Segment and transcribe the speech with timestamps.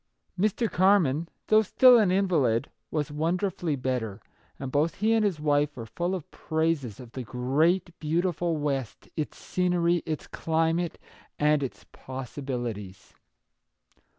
[0.35, 0.67] Mr.
[0.67, 4.19] Carman, though still an invalid, was wonderfully better,
[4.57, 9.09] and both he and his wife were full of praises of the great, beautiful West,
[9.15, 10.97] its scenery, its climate,
[11.37, 13.13] and its possi bilities.